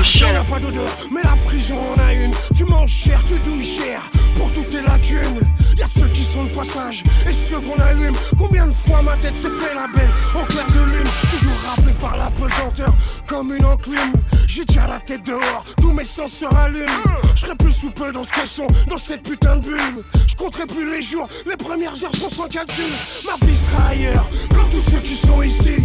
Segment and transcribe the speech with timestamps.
[0.00, 0.32] le show.
[0.32, 2.32] n'a pas d'odeur, mais la prison en a une.
[2.54, 4.02] Tu manges cher, tu douilles cher,
[4.34, 5.40] pour toutes tes lacunes.
[5.76, 8.14] Y'a ceux qui sont de passage et ceux qu'on allume.
[8.38, 11.92] Combien de fois ma tête s'est fait la belle au clair de lune, toujours rappelé
[12.00, 12.94] par la pesanteur
[13.26, 14.12] comme une enclume.
[14.46, 16.86] J'ai déjà la tête dehors, tous mes sens se rallument.
[17.34, 20.04] Je serai plus sous peu dans ce caisson, dans cette putain de bulle.
[20.26, 22.92] Je compterai plus les jours, les premières heures seront sans calcul.
[23.26, 25.76] Ma vie sera ailleurs, comme tous ceux qui sont ici.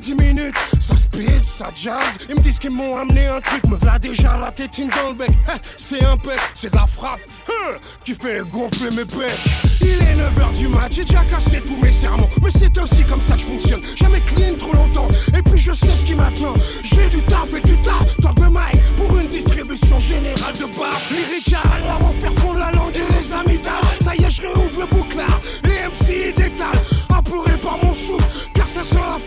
[0.00, 0.54] Pas dix minutes.
[0.80, 2.16] Ça speed, ça jazz.
[2.28, 3.64] Ils me disent qu'ils m'ont amené un truc.
[3.64, 5.30] Me va déjà la tétine dans le bec.
[5.48, 7.20] Hein, C'est un pet, c'est de la frappe.
[7.48, 9.38] hein, Qui fait gonfler mes pecs.
[9.82, 12.28] Il est 9h du match, j'ai déjà cassé tous mes serments.
[12.42, 13.80] Mais c'est ainsi comme ça que je fonctionne.
[13.96, 15.08] Jamais clean trop longtemps.
[15.36, 16.54] Et puis je sais ce qui m'attend.
[16.84, 18.16] J'ai du taf et du taf.
[18.22, 21.00] Tant de mailles pour une distribution générale de bars.
[21.10, 23.72] Lyrical, à m'en faire fondre la langue et les amygdales.
[24.02, 25.40] Ça y est, je réouvre le bouclard.
[25.64, 26.82] Les MC détalent,
[27.14, 28.24] apeuré par mon souffle.
[28.54, 29.18] Car ça sent la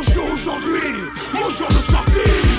[0.00, 0.80] mon jour aujourd'hui.
[1.34, 2.49] Mon jour de sortie.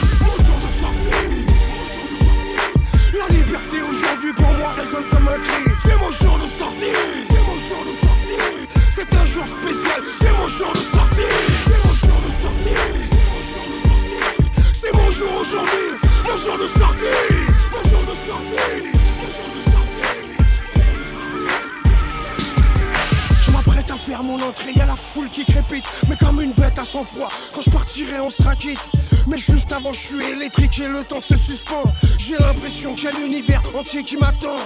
[26.92, 28.82] Quand je partirai, on sera quitte.
[29.26, 31.84] Mais juste avant, je suis électrique et le temps se suspend.
[32.18, 34.58] J'ai l'impression qu'il y a l'univers entier qui m'attend.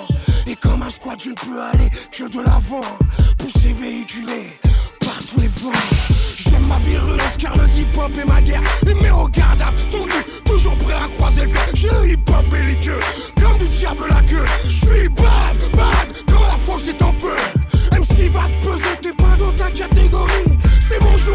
[0.48, 2.82] Et comme un squat, je ne peux aller que de l'avant.
[3.38, 4.50] Poussé véhiculé
[5.02, 5.72] par tous les vents.
[6.38, 8.64] J'aime ma virulence car le hip-hop est ma guerre.
[8.88, 11.68] Et à ton but, toujours prêt à croiser le fer.
[11.76, 13.00] J'ai le hip-hop belliqueux,
[13.40, 14.46] comme du diable la queue.
[14.64, 17.36] Je suis bad, bad, quand la force est en feu.
[17.92, 20.58] MC va te peser, t'es pas dans ta catégorie.
[20.88, 21.35] C'est mon jour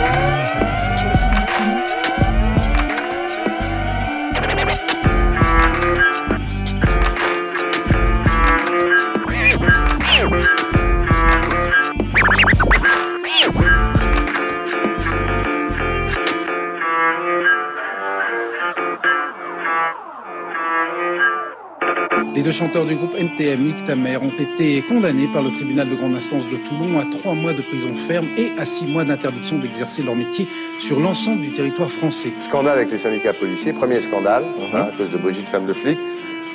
[22.33, 25.95] Les deux chanteurs du groupe NTM, Nick Tamer, ont été condamnés par le tribunal de
[25.95, 29.57] grande instance de Toulon à trois mois de prison ferme et à six mois d'interdiction
[29.57, 30.47] d'exercer leur métier
[30.79, 32.31] sur l'ensemble du territoire français.
[32.41, 35.97] Scandale avec les syndicats policiers, premier scandale, hein, à cause de Brigitte Femme de flic.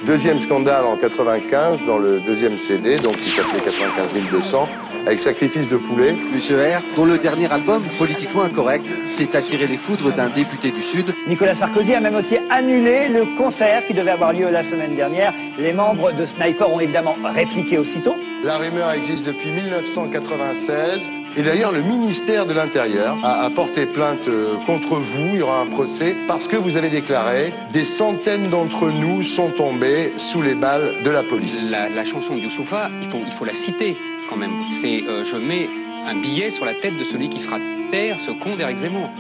[0.05, 4.69] Deuxième scandale en 95 dans le deuxième CD, donc qui s'appelait 95 200,
[5.07, 6.15] avec Sacrifice de poulet.
[6.35, 10.83] Monsieur R, dont le dernier album, politiquement incorrect, s'est attiré les foudres d'un député du
[10.83, 11.07] Sud.
[11.27, 15.33] Nicolas Sarkozy a même aussi annulé le concert qui devait avoir lieu la semaine dernière.
[15.59, 18.15] Les membres de Sniper ont évidemment répliqué aussitôt.
[18.45, 21.01] La rumeur existe depuis 1996.
[21.39, 25.29] Et d'ailleurs, le ministère de l'Intérieur a, porté plainte euh, contre vous.
[25.35, 29.51] Il y aura un procès parce que vous avez déclaré des centaines d'entre nous sont
[29.51, 31.55] tombés sous les balles de la police.
[31.71, 33.95] La, chanson de Youssoufa, il faut, la citer
[34.31, 34.51] quand même.
[34.71, 35.69] C'est euh, Je mets
[36.09, 37.59] un billet sur la tête de celui qui fera
[37.91, 39.11] taire ce con d'Éric Zemmour.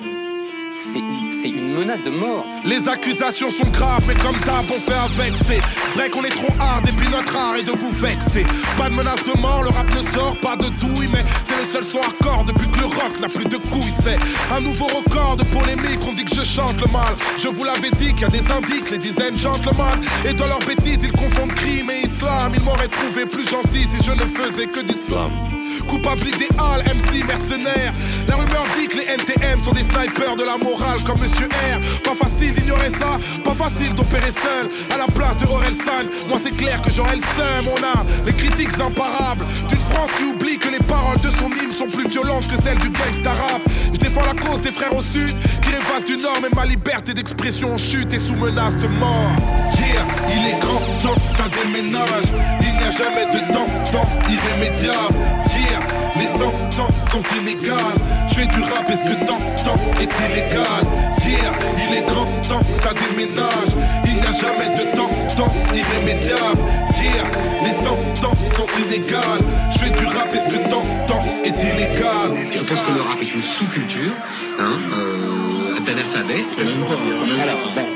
[0.81, 2.45] C'est une menace de mort.
[2.65, 5.35] Les accusations sont graves, mais comme d'hab, on fait avec.
[5.47, 5.61] C'est
[5.95, 8.45] vrai qu'on est trop hard, et puis notre art est de vous vexer.
[8.77, 11.65] Pas de menace de mort, le rap ne sort pas de douille, mais c'est les
[11.65, 13.95] seuls sons hardcore depuis que le rock n'a plus de couilles.
[14.05, 14.19] C'est
[14.55, 17.15] un nouveau record de polémique, on dit que je chante le mal.
[17.39, 20.01] Je vous l'avais dit qu'il y a des indices, les dizaines gentlemen.
[20.29, 22.53] Et dans leurs bêtises, ils confondent crime et islam.
[22.55, 25.31] Ils m'auraient trouvé plus gentil si je ne faisais que d'islam.
[25.85, 27.93] Coupable idéal, MC mercenaire.
[28.29, 31.79] La rumeur dit que les NTM sont des snipers de la morale comme Monsieur R.
[32.03, 34.71] Pas facile d'ignorer ça, pas facile d'opérer seul.
[34.95, 37.65] À la place de Orelsan, moi c'est clair que j'aurais le seum.
[37.73, 41.73] On a les critiques imparables d'une France qui oublie que les paroles de son hymne
[41.77, 43.63] sont plus violentes que celles du gangsta rap.
[43.93, 47.15] Je défends la cause des frères au sud qui rêvent du nord, mais ma liberté
[47.15, 49.35] d'expression en chute et sous menace de mort.
[49.79, 51.21] Yeah, il est grand temps
[51.51, 52.29] que déménage.
[52.61, 53.46] Il n'y a jamais de
[60.37, 63.73] il est grand temps ça déménage.
[64.05, 66.61] Il n'y a jamais de tendance irrémédiable.
[67.07, 67.25] Yeah,
[67.63, 69.45] les sentences sont inégales.
[69.73, 70.83] Je fais du rap, est-ce que temps
[71.45, 72.51] est illégal?
[72.51, 74.13] Je pense que le rap est une sous-culture,
[74.59, 75.36] hein, euh,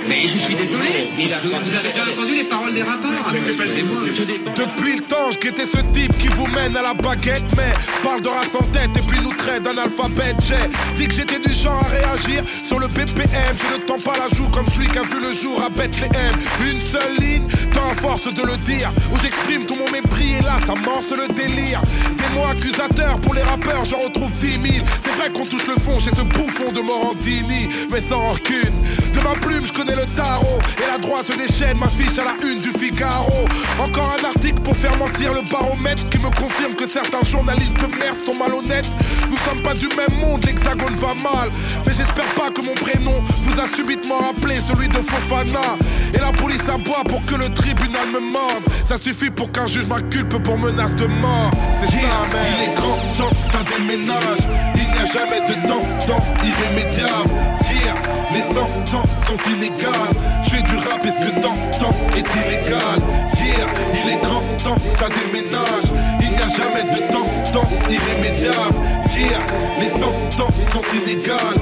[0.09, 5.01] Mais je suis désolé, je- vous avez déjà entendu les paroles des dé- Depuis le
[5.03, 7.73] temps, je guettais ce type qui vous mène à la baguette, mais
[8.03, 10.37] parle de race en tête et puis nous traite d'analphabète.
[10.43, 13.55] J'ai dit que j'étais du genre à réagir sur le BPM.
[13.57, 16.35] Je ne tends pas la joue comme celui qui a vu le jour à Bethléem.
[16.67, 20.43] Une seule ligne, tant à force de le dire, où j'exprime tout mon mépris et
[20.43, 21.81] là ça morce le délire.
[22.17, 24.87] Des mots accusateurs pour les rappeurs, j'en retrouve 10 000.
[25.05, 28.75] C'est vrai qu'on touche le fond chez ce bouffon de Morandini, mais sans rancune.
[29.15, 32.35] De ma plume, je connais le tarot et la droite se déchaîne, m'affiche à la
[32.47, 33.47] une du Figaro.
[33.81, 37.87] Encore un article pour faire mentir le baromètre qui me confirme que certains journalistes de
[37.99, 38.91] merde sont malhonnêtes.
[39.31, 41.51] Nous sommes pas du même monde, l'hexagone va mal.
[41.87, 45.77] Mais j'espère pas que mon prénom vous a subitement rappelé celui de Fofana.
[46.15, 48.65] Et la police aboie pour que le tribunal me morde.
[48.89, 51.50] Ça suffit pour qu'un juge m'inculpe pour menace de mort.
[51.81, 52.08] C'est ça.
[52.32, 54.43] Il est grand temps ça déménage.
[54.75, 57.31] Il n'y a jamais de tendance irrémédiable.
[57.69, 57.97] Here,
[58.32, 60.14] les sentences sont inégales.
[60.44, 62.99] Je fais du rap, est-ce que temps est illégal?
[63.37, 65.88] Here, il est grand temps ça déménage.
[66.20, 68.75] Il n'y a jamais de tendance irrémédiable.
[69.17, 69.41] Here,
[69.81, 71.60] les sentences sont inégales.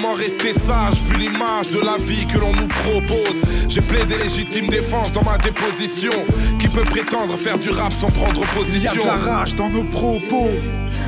[0.00, 4.68] Comment rester sage vu l'image de la vie que l'on nous propose J'ai plaidé légitime
[4.68, 6.12] défense dans ma déposition
[6.60, 9.02] Qui peut prétendre faire du rap sans prendre Il y a position?
[9.02, 10.50] de la rage dans nos propos.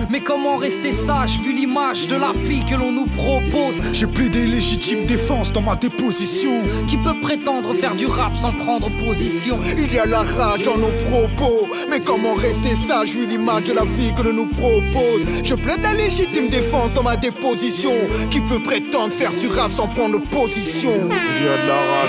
[0.09, 3.81] Mais comment rester sage vu l'image de la vie que l'on nous propose?
[3.93, 6.51] J'ai plaidé légitime défense dans ma déposition.
[6.89, 9.59] Qui peut prétendre faire du rap sans prendre position?
[9.79, 11.69] Il y a la rage dans nos propos.
[11.91, 15.27] Mais comment rester sage vu l'image de la vie que l'on nous propose?
[15.45, 17.93] Je plaide la légitime défense dans ma déposition.
[18.31, 18.80] Qui peut prétendre
[19.11, 20.91] faire du rap sans prendre position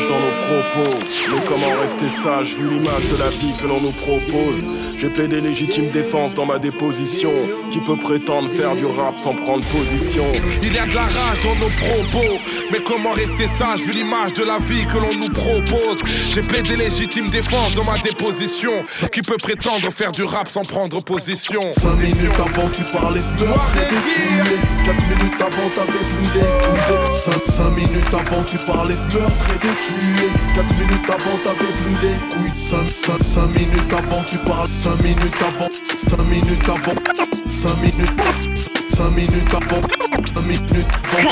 [0.02, 0.96] rage dans nos propos.
[1.32, 4.64] Mais comment rester sage vu l'image de la vie que l'on nous propose?
[5.00, 7.32] J'ai plaidé légitime défense dans ma déposition.
[7.72, 10.26] Qui peut prétendre faire du rap sans prendre position?
[10.62, 12.40] Il y a de la rage dans nos propos.
[12.72, 16.04] Mais comment rester sage vu l'image de la vie que l'on nous propose?
[16.30, 18.72] J'ai plaidé légitime défense dans ma déposition.
[19.12, 21.62] Qui peut prétendre faire du rap sans prendre position?
[21.74, 26.34] 5 minutes avant tu parlais de meurtre et de tuer 4 minutes avant t'avais plus
[26.34, 30.30] les couilles de 5, minutes avant tu parlais de meurtre et de tuer.
[30.56, 32.50] 4 minutes avant t'avais plus les couilles.
[32.50, 34.68] De 5, 5, minutes avant tu parles.
[34.68, 38.22] 5 minutes avant 5 minutes avant 5 minutes.
[38.90, 39.82] 5 minutes avant.
[40.34, 41.32] 5 minutes avant.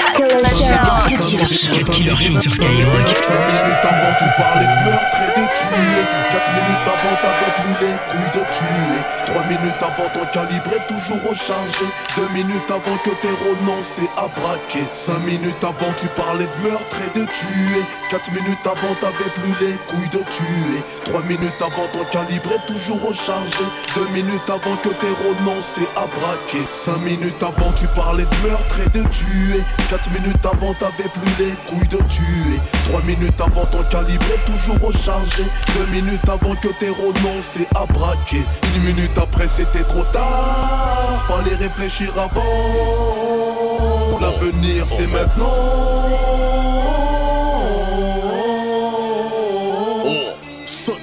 [3.21, 4.11] 5 minutes avant.
[4.17, 6.01] Tu parlais de meurtre et de tuer.
[6.31, 8.97] 4 minutes avant t'avais plus les couilles de tuer.
[9.25, 11.85] 3 minutes avant ton calibre est toujours rechargé
[12.17, 16.97] 2 minutes avant que t'aies renoncé à braquer 5 minutes avant tu parlais de meurtre
[17.05, 17.81] et de tuer.
[18.09, 20.81] 4 minutes avant t'avais plus les couilles de tuer.
[21.05, 25.98] 3 minutes avant ton calibre est toujours rechargé 2 minutes avant que t'aies renoncé à
[26.07, 26.65] braquer.
[26.69, 29.63] 5 minutes avant tu parlais de meurtre et de tuer.
[29.89, 32.59] 4 minutes avant t'avais plus les couilles de tuer.
[32.85, 35.43] 3 minutes avant ton calibre est toujours rechargé
[35.77, 38.43] 2 minutes avant que t'aies renoncé à braquer.
[38.75, 41.25] Une minute après c'était trop tard.
[41.27, 43.39] Fallait réfléchir avant.
[44.21, 46.38] L'avenir c'est maintenant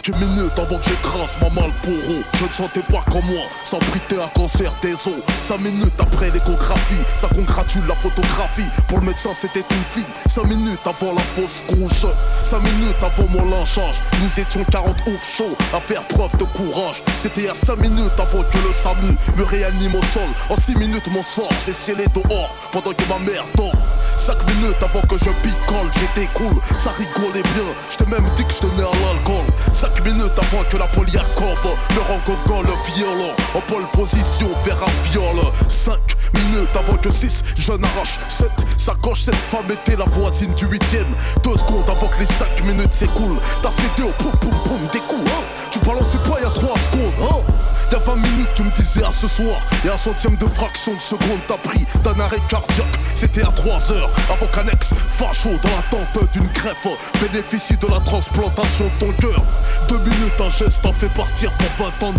[0.07, 4.23] 5 minutes avant que j'écrase ma Malboro Je ne sentais pas comme moi, sans prêter
[4.23, 5.21] un cancer des os.
[5.43, 8.71] 5 minutes après l'échographie, ça congratule la photographie.
[8.87, 10.13] Pour le médecin c'était une fille.
[10.27, 12.07] 5 minutes avant la fausse couche.
[12.45, 13.97] 5 minutes avant mon lynchage.
[14.23, 17.03] Nous étions 40 ouf chauds à faire preuve de courage.
[17.19, 20.31] C'était à 5 minutes avant que le SAMU me réanime au sol.
[20.51, 23.75] En 6 minutes mon sort s'est scellé dehors Pendant que ma mère dort.
[24.19, 27.65] 5 minutes avant que je picole, j'étais cool, ça rigolait bien.
[27.91, 29.47] Je t'ai même dit que je à l'alcool.
[29.73, 35.11] 5 minutes avant que la Poliakov me rend le violent En pole position vers un
[35.11, 35.37] viol
[35.69, 35.99] 5
[36.35, 41.07] minutes avant que 6, jeune arrache 7, sacoche, cette femme était la voisine du 8ème.
[41.45, 43.39] 2 secondes avant que les 5 minutes s'écoulent.
[43.63, 45.43] T'as cédé au poum poum poum des coups, hein.
[45.71, 46.96] Tu balançais pas il y a 3 secondes.
[46.96, 46.96] Y'a
[48.07, 51.41] 20 minutes, tu me disais à ce soir, et un centième de fraction de seconde
[51.49, 52.87] t'as pris d'un arrêt cardiaque.
[53.17, 56.87] C'était à 3 heures, avant qu'un ex facho dans l'attente d'une greffe
[57.21, 59.43] bénéficie de la transplantation de ton cœur.
[59.89, 62.19] Deux minutes, un geste t'en fait partir pour 20 ans de.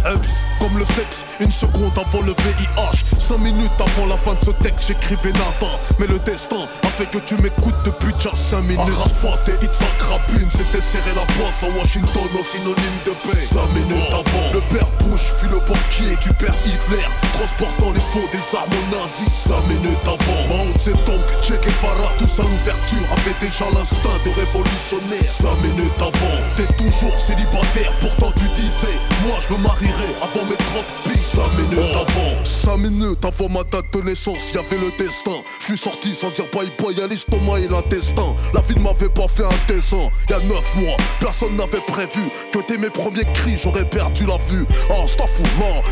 [0.60, 3.20] Comme le sexe, une seconde avant le VIH.
[3.20, 5.72] 5 minutes avant la fin de ce texte, j'écrivais nada.
[6.00, 8.80] Mais le destin a fait que tu m'écoutes depuis déjà 5 minutes.
[8.80, 13.38] Arafat et Itzhak Rabin s'étaient serré la bosse à Washington au synonyme de paix.
[13.38, 15.77] 5 minutes avant, le père Bush fut le banquier
[16.22, 17.04] du père Hitler,
[17.34, 19.48] transportant les fonds des armes nazis.
[19.48, 25.24] 5 minutes avant, Mao Zedong, Che Guevara, tous à l'ouverture avaient déjà l'instinct de révolutionnaire.
[25.24, 30.56] 5 minutes avant, t'es toujours célibataire, pourtant tu disais, moi je me marierai avant mes
[30.56, 31.18] 30 piges.
[31.18, 35.38] 5 minutes avant, 5 minutes avant ma date de naissance, y avait le destin.
[35.60, 38.36] Je suis sorti sans dire bye bye à l'estomac et l'intestin.
[38.54, 40.10] La vie ne m'avait pas fait un dessin.
[40.30, 44.38] Y a 9 mois, personne n'avait prévu que dès mes premiers cris j'aurais perdu la
[44.38, 44.66] vue.
[44.90, 45.06] Oh,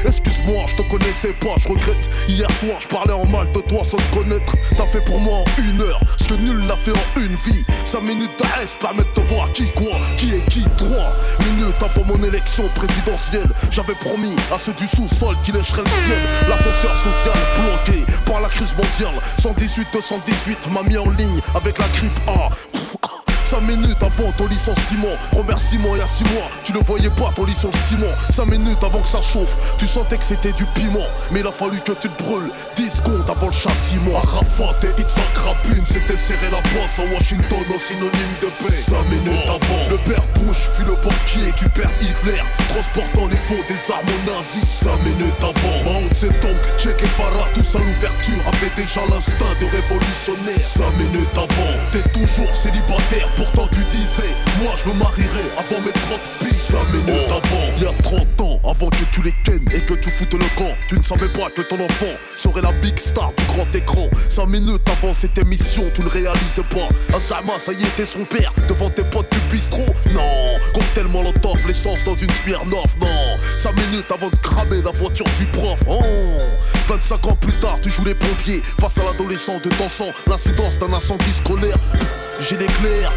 [0.06, 2.10] excuse-moi, je te connaissais pas, je regrette.
[2.28, 4.56] Hier soir, je parlais en mal de toi sans te connaître.
[4.78, 7.64] T'as fait pour moi en une heure ce que nul n'a fait en une vie.
[7.86, 10.64] 5 minutes d'arrêt permettent de voir qui quoi, qui est qui.
[10.78, 10.90] 3
[11.46, 16.20] minutes avant mon élection présidentielle, j'avais promis à ceux du sous-sol qui lècheraient le ciel.
[16.50, 19.22] L'ascenseur social bloqué par la crise mondiale.
[19.40, 22.50] 118 218 m'a mis en ligne avec la grippe A.
[23.46, 27.32] 5 minutes avant ton licenciement, remerciement il y a 6 mois, tu ne voyais pas
[27.36, 28.10] ton licenciement.
[28.32, 31.52] 5 minutes avant que ça chauffe, tu sentais que c'était du piment, mais il a
[31.52, 34.18] fallu que tu te brûles 10 secondes avant le châtiment.
[34.18, 38.74] Arafat et Itzhak Rabin s'étaient serré la bosse à Washington au synonyme de paix.
[38.74, 43.62] 5 minutes avant, le père Bush fut le banquier du père Hitler, transportant les fonds
[43.68, 44.84] des armes nazis.
[44.84, 50.66] 5 minutes avant, Mao Zedong, Che Guevara, tous à l'ouverture avaient déjà l'instinct de révolutionnaire.
[52.36, 56.52] Toujours célibataire, pourtant tu disais, moi je me marierai avant mes 30 piges.
[56.52, 59.94] 5 minutes avant, il y a 30 ans, avant que tu les kennes et que
[59.94, 63.32] tu foutes le camp, tu ne savais pas que ton enfant serait la big star
[63.34, 64.10] du grand écran.
[64.30, 67.16] 5 minutes avant cette émission, tu ne réalises pas.
[67.16, 69.94] Azama, ça y était son père, devant tes potes du bistrot.
[70.12, 72.98] Non, cocktail molotov, l'essence dans une Smirnoff.
[73.00, 75.80] Non, 5 minutes avant de cramer la voiture du prof.
[75.88, 76.02] Oh.
[76.88, 80.10] 25 ans plus tard, tu joues les pompiers face à l'adolescent de ton sang.
[80.28, 81.78] L'incidence d'un incendie scolaire,
[82.40, 83.12] j'ai l'éclair.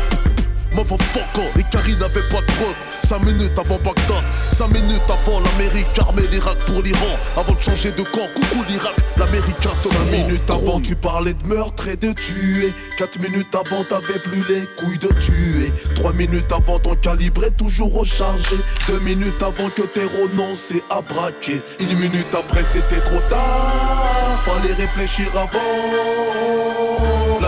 [0.73, 2.77] Motherfucker, les caries n'avaient pas de preuves.
[3.03, 4.23] 5 minutes avant Bagdad
[4.53, 5.87] 5 minutes avant l'Amérique.
[5.99, 10.51] Armée l'Irak pour l'Iran Avant de changer de camp, coucou l'Irak L'Américain se 5 minutes
[10.51, 12.73] avant tu parlais de meurtre et de tuer.
[12.99, 15.73] 4 minutes avant t'avais plus les couilles de tuer.
[15.95, 18.57] 3 minutes avant ton calibre est toujours rechargé
[18.89, 24.43] 2 minutes avant que t'aies renoncé à braquer Une minute après c'était trop tard.
[24.45, 26.28] Fallait réfléchir avant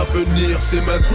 [0.01, 1.11] L'avenir c'est maintenant.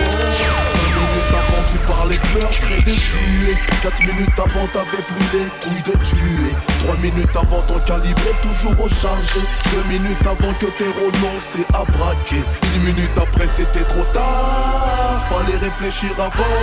[0.00, 3.54] 5 minutes avant tu parlais de et de tuer.
[3.82, 6.54] 4 minutes avant t'avais plus les couilles de tuer.
[6.84, 9.40] 3 minutes avant ton calibre est toujours rechargé.
[9.74, 12.42] 2 minutes avant que t'aies renoncé à braquer
[12.76, 15.22] Une minute après c'était trop tard.
[15.28, 16.54] Fallait réfléchir avant.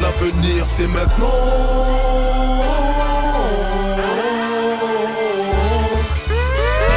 [0.00, 1.91] L'avenir c'est maintenant